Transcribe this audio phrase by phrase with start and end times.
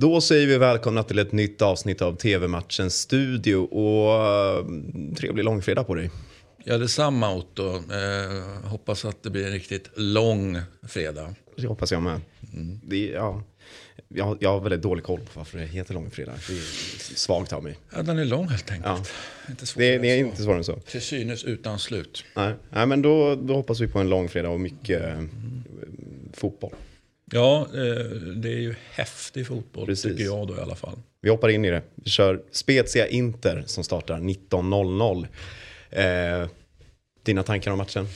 [0.00, 5.86] Då säger vi välkomna till ett nytt avsnitt av TV-matchens studio och uh, trevlig långfredag
[5.86, 6.10] på dig.
[6.64, 7.74] Ja, detsamma Otto.
[7.76, 10.58] Eh, hoppas att det blir en riktigt lång
[10.88, 11.34] fredag.
[11.56, 12.20] Det hoppas jag med.
[12.54, 12.80] Mm.
[12.82, 13.42] Det, ja,
[14.08, 16.34] jag, har, jag har väldigt dålig koll på varför det heter långfredag.
[16.48, 17.78] Det är svagt av mig.
[17.92, 19.10] Ja, den är lång helt enkelt.
[19.46, 19.50] Ja.
[19.50, 20.76] Inte det, det är inte svårare än så.
[20.76, 22.24] Till synes utan slut.
[22.36, 25.30] Nej, Nej men då, då hoppas vi på en långfredag och mycket mm.
[26.32, 26.72] fotboll.
[27.30, 28.04] Ja, eh,
[28.36, 30.02] det är ju häftig fotboll Precis.
[30.02, 30.98] tycker jag då i alla fall.
[31.20, 31.82] Vi hoppar in i det.
[31.94, 35.26] Vi kör Spezia Inter som startar 19.00.
[35.90, 36.48] Eh,
[37.22, 38.06] dina tankar om matchen?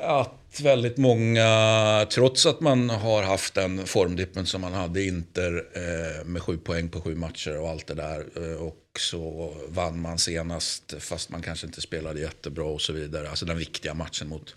[0.00, 6.24] Att väldigt många, trots att man har haft den formdippen som man hade Inter eh,
[6.24, 8.24] med sju poäng på sju matcher och allt det där.
[8.36, 13.30] Eh, och så vann man senast fast man kanske inte spelade jättebra och så vidare.
[13.30, 14.54] Alltså den viktiga matchen mot,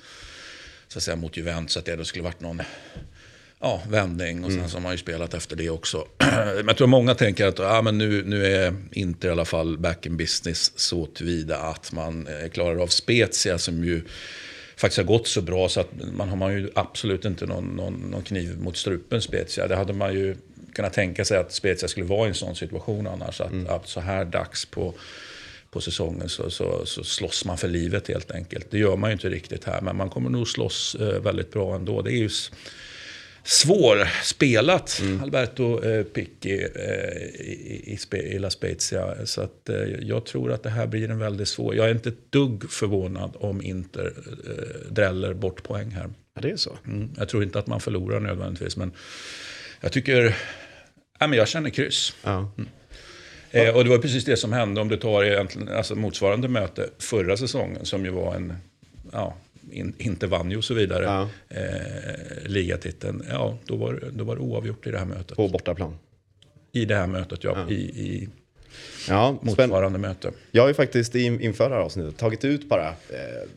[0.87, 1.77] så att säga, mot Juventus.
[1.77, 2.61] Att det då skulle varit någon
[3.61, 4.69] ja, vändning och sen mm.
[4.69, 6.07] så har man ju spelat efter det också.
[6.17, 9.77] men jag tror många tänker att ja, men nu, nu är inte i alla fall
[9.77, 14.01] back in business så tillvida att man eh, klarar av Spezia som ju
[14.75, 17.93] faktiskt har gått så bra så att man har man ju absolut inte någon, någon,
[17.93, 19.67] någon kniv mot strupen Spezia.
[19.67, 20.35] Det hade man ju
[20.73, 23.41] kunnat tänka sig att Spezia skulle vara i en sån situation annars.
[23.41, 23.75] Att, mm.
[23.75, 24.93] att så här dags på
[25.71, 28.71] på säsongen så, så, så slåss man för livet helt enkelt.
[28.71, 31.75] Det gör man ju inte riktigt här, men man kommer nog slåss eh, väldigt bra
[31.75, 32.01] ändå.
[32.01, 32.29] Det är ju
[33.43, 35.23] svårspelat, mm.
[35.23, 39.25] Alberto eh, Picchi eh, i, i, i, La Spezia.
[39.25, 41.75] Så att, eh, jag tror att det här blir en väldigt svår...
[41.75, 46.09] Jag är inte ett dugg förvånad om Inter eh, dräller bort poäng här.
[46.35, 46.77] Ja, det är så?
[46.87, 48.91] Mm, jag tror inte att man förlorar nödvändigtvis, men
[49.81, 50.37] jag tycker...
[51.19, 52.15] Ja, men jag känner kryss.
[52.23, 52.51] Ja.
[52.57, 52.69] Mm.
[53.51, 56.89] Eh, och det var precis det som hände om du tar egentligen, alltså motsvarande möte
[56.99, 58.53] förra säsongen som ju var en...
[59.11, 59.37] Ja,
[59.71, 61.29] in, inte vann ju och så vidare, ja.
[61.49, 65.37] eh, ligatiteln, ja, då var, då var det oavgjort i det här mötet.
[65.37, 65.97] På bortaplan?
[66.71, 67.53] I det här mötet, ja.
[67.55, 67.73] ja.
[67.73, 68.29] I, i
[69.09, 70.31] ja, motsvarande möte.
[70.51, 73.49] Jag har ju faktiskt inför det här avsnittet tagit ut bara eh,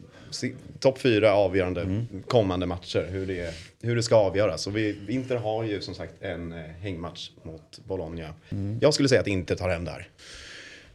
[0.81, 2.07] topp fyra avgörande mm.
[2.27, 4.67] kommande matcher, hur det, hur det ska avgöras.
[4.67, 8.35] Och vi, Inter har ju som sagt en eh, hängmatch mot Bologna.
[8.51, 8.79] Mm.
[8.81, 10.09] Jag skulle säga att Inter tar hem där.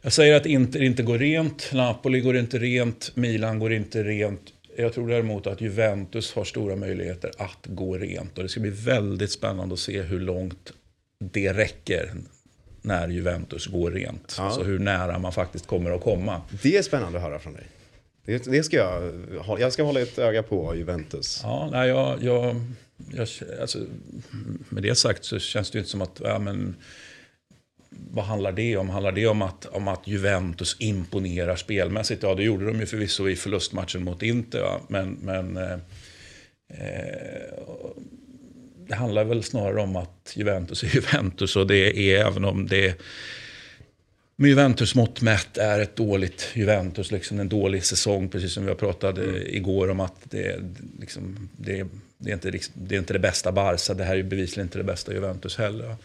[0.01, 4.41] Jag säger att Inter inte går rent, Napoli går inte rent, Milan går inte rent.
[4.81, 8.37] Jag tror däremot att Juventus har stora möjligheter att gå rent.
[8.37, 10.73] Och det ska bli väldigt spännande att se hur långt
[11.19, 12.13] det räcker
[12.81, 14.35] när Juventus går rent.
[14.37, 14.43] Ja.
[14.43, 16.41] Alltså hur nära man faktiskt kommer att komma.
[16.63, 17.63] Det är spännande att höra från dig.
[18.25, 19.11] Det, det ska jag,
[19.59, 21.39] jag ska hålla ett öga på Juventus.
[21.43, 22.55] Ja, nej, jag, jag,
[23.13, 23.27] jag,
[23.61, 23.79] alltså,
[24.69, 26.75] med det sagt så känns det ju inte som att ja, men,
[28.11, 28.89] vad handlar det om?
[28.89, 32.23] Handlar det om att, om att Juventus imponerar spelmässigt?
[32.23, 34.61] Ja, det gjorde de ju förvisso i förlustmatchen mot Inter.
[34.61, 34.79] Va?
[34.87, 35.73] Men, men eh,
[36.69, 37.39] eh,
[38.87, 41.55] det handlar väl snarare om att Juventus är Juventus.
[41.55, 43.01] Och det är även om det
[44.35, 47.11] med Juventus mått mätt är ett dåligt Juventus.
[47.11, 49.35] Liksom en dålig säsong, precis som vi har pratat mm.
[49.47, 50.59] igår om att det,
[50.99, 51.85] liksom, det,
[52.17, 53.93] det, är inte, det är inte det bästa Barca.
[53.93, 55.95] Det här är bevisligen inte det bästa Juventus heller.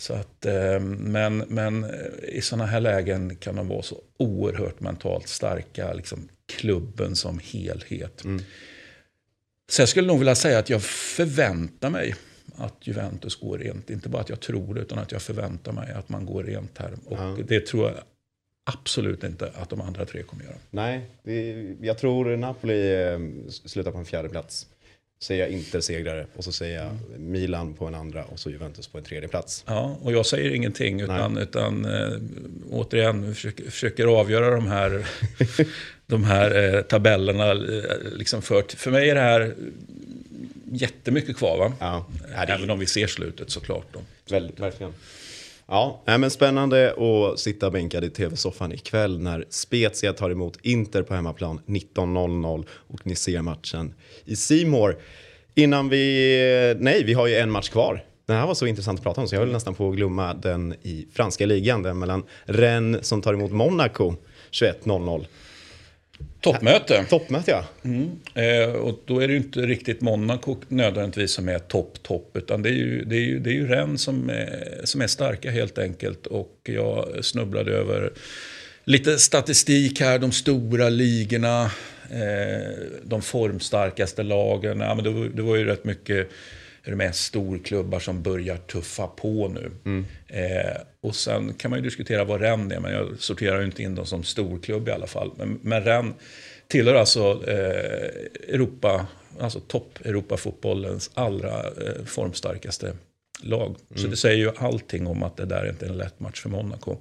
[0.00, 1.86] Så att, eh, men, men
[2.28, 8.24] i sådana här lägen kan de vara så oerhört mentalt starka, liksom klubben som helhet.
[8.24, 8.42] Mm.
[9.70, 12.14] Så jag skulle nog vilja säga att jag förväntar mig
[12.56, 13.90] att Juventus går rent.
[13.90, 16.78] Inte bara att jag tror det, utan att jag förväntar mig att man går rent
[16.78, 16.92] här.
[17.04, 17.36] Och ja.
[17.48, 17.98] det tror jag
[18.64, 20.56] absolut inte att de andra tre kommer göra.
[20.70, 21.10] Nej,
[21.80, 23.18] jag tror Napoli eh,
[23.48, 24.66] slutar på en fjärde plats
[25.22, 28.88] säger jag Inter segrare och så säger jag Milan på en andra och så Juventus
[28.88, 29.64] på en tredje plats.
[29.66, 32.10] Ja, och jag säger ingenting utan, utan äh,
[32.70, 35.06] återigen försöker, försöker avgöra de här,
[36.06, 37.50] de här äh, tabellerna.
[37.50, 37.56] Äh,
[38.12, 39.54] liksom för, för mig är det här
[40.72, 41.72] jättemycket kvar va?
[41.80, 42.06] Ja,
[42.48, 43.86] Även om vi ser slutet såklart.
[43.92, 44.00] Då.
[44.30, 44.92] Väldigt, verkligen.
[45.72, 51.14] Ja, men spännande att sitta bänkad i tv-soffan ikväll när Spezia tar emot Inter på
[51.14, 53.94] hemmaplan 19.00 och ni ser matchen
[54.24, 54.96] i Simor.
[55.54, 56.76] Innan vi...
[56.78, 58.04] Nej, vi har ju en match kvar.
[58.26, 60.34] Den här var så intressant att prata om så jag höll nästan på att glömma
[60.34, 61.82] den i franska ligan.
[61.82, 64.14] Den mellan Rennes som tar emot Monaco
[64.50, 65.26] 21.00.
[66.40, 67.04] Toppmöte.
[67.08, 67.64] Toppmöte, ja.
[67.84, 68.10] Mm.
[68.34, 72.36] Eh, och då är det ju inte riktigt Monaco nödvändigtvis som är topp, topp.
[72.36, 75.06] Utan det är ju, det är ju, det är ju Rennes som är, som är
[75.06, 76.26] starka helt enkelt.
[76.26, 78.12] Och jag snubblade över
[78.84, 80.18] lite statistik här.
[80.18, 81.62] De stora ligorna,
[82.10, 82.70] eh,
[83.02, 84.80] de formstarkaste lagen.
[84.80, 86.30] Ja, men det, det var ju rätt mycket
[86.82, 89.70] är det mest storklubbar som börjar tuffa på nu.
[89.84, 90.06] Mm.
[90.26, 93.82] Eh, och sen kan man ju diskutera vad Rennes är, men jag sorterar ju inte
[93.82, 95.30] in dem som storklubb i alla fall.
[95.38, 96.14] Men, men Rennes
[96.68, 99.06] tillhör alltså eh, Europa,
[99.40, 102.92] alltså topp Europafotbollens allra eh, formstarkaste
[103.42, 103.76] lag.
[103.94, 106.48] Så det säger ju allting om att det där inte är en lätt match för
[106.48, 106.96] Monaco.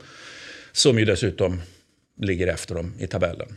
[0.72, 1.62] Som ju dessutom
[2.22, 3.56] ligger efter dem i tabellen.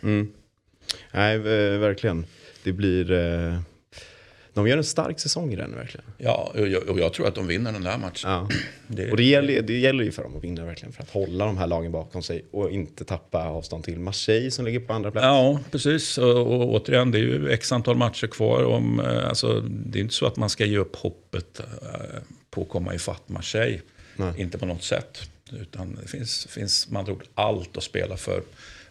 [1.12, 2.26] Nej, eh, verkligen.
[2.64, 3.10] Det blir...
[3.10, 3.60] Eh,
[4.54, 6.06] de gör en stark säsong i den verkligen.
[6.18, 8.30] Ja, och jag, och jag tror att de vinner den där matchen.
[8.30, 8.48] Ja.
[8.86, 10.92] Det, Och det gäller, det gäller ju för dem att vinna verkligen.
[10.92, 14.64] För att hålla de här lagen bakom sig och inte tappa avstånd till Marseille som
[14.64, 15.24] ligger på andra plats.
[15.24, 16.18] Ja, precis.
[16.18, 18.64] Och, och återigen, det är ju x antal matcher kvar.
[18.64, 22.20] Om, eh, alltså, det är inte så att man ska ge upp hoppet eh,
[22.50, 23.80] på att komma ifatt Marseille.
[24.16, 24.32] Nej.
[24.36, 25.30] Inte på något sätt.
[25.60, 28.42] Utan det finns, finns man tror allt att spela för,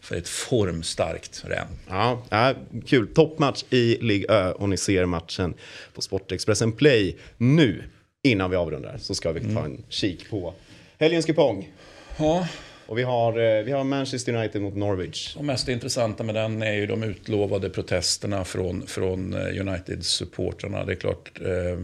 [0.02, 1.68] för ett formstarkt Rennes.
[1.90, 2.54] Ja, ja,
[2.86, 3.08] kul.
[3.14, 5.54] Toppmatch i Ligue Ö och ni ser matchen
[5.94, 7.84] på Sportexpressen Play nu.
[8.24, 10.54] Innan vi avrundar så ska vi ta en kik på
[11.00, 11.72] helgens kupong.
[12.18, 12.48] Ja,
[12.88, 15.36] Och vi har, eh, vi har Manchester United mot Norwich.
[15.38, 20.86] det mest intressanta med den är ju de utlovade protesterna från, från eh, Uniteds supportrarna.
[20.86, 21.80] Det är klart eh,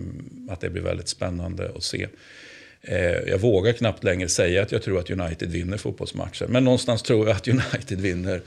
[0.54, 2.08] att det blir väldigt spännande att se.
[2.88, 6.48] Eh, jag vågar knappt längre säga att jag tror att United vinner fotbollsmatcher.
[6.48, 8.42] Men någonstans tror jag att United vinner.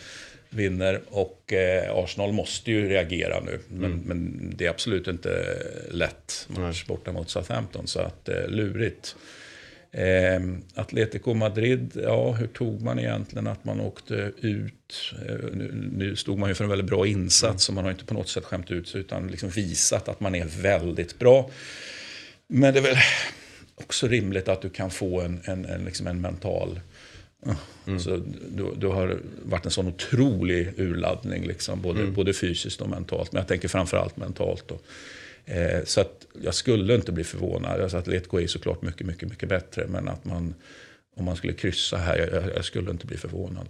[0.50, 3.58] vinner och eh, Arsenal måste ju reagera nu.
[3.68, 5.56] Men, men det är absolut inte
[5.90, 7.86] lätt match borta mot Southampton.
[7.86, 9.16] Så att eh, lurigt.
[9.92, 10.40] Eh,
[10.74, 15.14] Atletico Madrid, ja hur tog man egentligen att man åkte ut?
[15.28, 18.04] Eh, nu, nu stod man ju för en väldigt bra insats och man har inte
[18.04, 21.50] på något sätt skämt ut sig utan liksom visat att man är väldigt bra.
[22.46, 22.96] Men det är väl
[23.82, 26.80] också rimligt att du kan få en, en, en, liksom en mental...
[27.46, 27.54] Uh,
[27.86, 28.16] alltså,
[28.48, 33.32] du, du har varit en sån otrolig urladdning, liksom, både, både fysiskt och mentalt.
[33.32, 34.64] Men jag tänker framförallt mentalt.
[34.68, 34.78] Då.
[35.44, 37.80] Eh, så att jag skulle inte bli förvånad.
[37.80, 39.86] Alltså, Atletico är såklart mycket, mycket, mycket bättre.
[39.86, 40.54] Men att man,
[41.16, 43.68] om man skulle kryssa här, jag, jag skulle inte bli förvånad.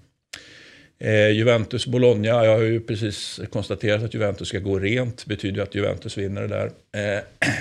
[0.99, 5.27] Eh, Juventus Bologna, jag har ju precis konstaterat att Juventus ska gå rent.
[5.27, 6.67] betyder ju att Juventus vinner det där.
[7.17, 7.23] Eh,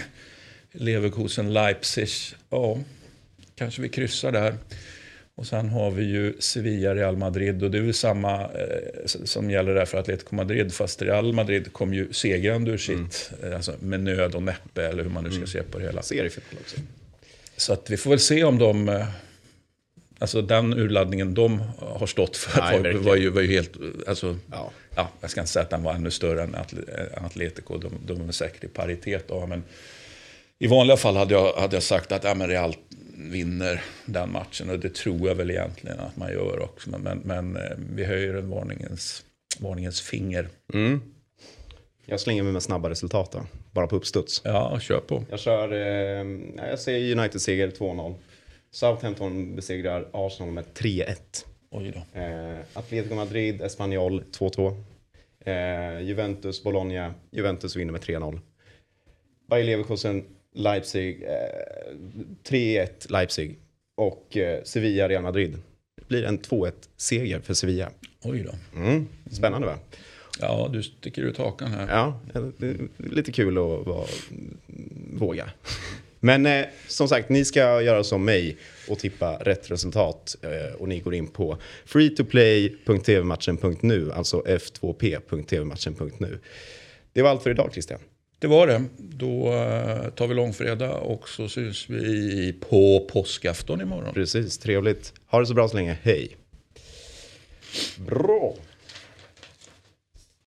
[0.72, 2.08] Leverkusen Leipzig,
[2.50, 2.78] ja,
[3.56, 4.56] kanske vi kryssar där.
[5.36, 9.52] Och sen har vi ju Sevilla, Real Madrid och det är väl samma eh, som
[9.52, 10.74] gäller där för Atletico Madrid.
[10.74, 15.04] Fast Real Madrid kom ju segrande ur sitt, eh, alltså med nöd och näppe eller
[15.04, 16.02] hur man nu ska se på det hela.
[16.02, 16.78] Seriefotboll också.
[17.58, 18.90] Så att vi får väl se om de...
[18.90, 19.08] eh,
[20.22, 23.72] Alltså den urladdningen de har stått för Nej, var, var, ju, var ju helt...
[24.08, 24.72] Alltså, Ja.
[24.96, 27.78] ja, jag ska inte säga att den var ännu större än Atle- än Atletico.
[27.78, 29.28] De, de är säkert i paritet.
[29.28, 29.64] Då, men
[30.62, 32.76] I vanliga fall hade jag, hade jag sagt att ja, men Real
[33.18, 34.70] vinner den matchen.
[34.70, 36.90] Och det tror jag väl egentligen att man gör också.
[36.90, 37.62] Men, men, eh,
[37.96, 39.24] vi höjer en varningens,
[39.60, 40.48] varningens finger.
[40.74, 41.02] Mm.
[42.06, 43.42] Jag slänger mig med snabba resultat då.
[43.72, 44.42] Bara på uppstuds.
[44.46, 45.24] Ja, kör på.
[45.30, 46.28] Jag kör, eh,
[46.70, 48.16] jag säger United-seger 2-0.
[48.72, 51.46] Southampton besegrar Arsenal med 3-1.
[51.72, 52.20] Oj då.
[52.20, 54.84] Eh, Atletico Madrid, Espanyol 2-2.
[55.46, 57.14] Eh, Juventus, Bologna.
[57.32, 58.40] Juventus vinner med 3-0.
[59.50, 61.24] Bayer Leverkusen, Leipzig.
[61.24, 61.30] Eh,
[62.44, 63.58] 3-1 Leipzig.
[63.98, 65.58] Och eh, Sevilla, Real Madrid.
[65.96, 67.90] Det blir en 2-1-seger för Sevilla.
[68.24, 68.80] Oj då.
[68.80, 69.08] Mm.
[69.32, 69.80] Spännande va?
[70.40, 71.88] Ja, du sticker ut hakan här.
[71.88, 72.52] Ja, är
[72.98, 74.08] lite kul att vara,
[75.14, 75.50] våga.
[76.20, 78.58] Men eh, som sagt, ni ska göra som mig
[78.90, 80.36] och tippa rätt resultat.
[80.42, 86.40] Eh, och ni går in på freetoplay.tvmatchen.nu, alltså f2p.tvmatchen.nu.
[87.14, 88.00] Det var allt för idag, Christian.
[88.40, 88.84] Det var det.
[88.98, 94.14] Då eh, tar vi långfredag och så syns vi på påskafton imorgon.
[94.14, 95.14] Precis, trevligt.
[95.28, 95.98] Ha det så bra så länge.
[96.04, 96.38] Hej.
[97.98, 98.56] Bra.